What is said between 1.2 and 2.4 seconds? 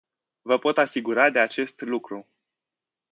de acest lucru.